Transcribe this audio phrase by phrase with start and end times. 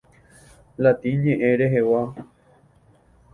[0.83, 2.01] Latín ñe'ẽ rehegua.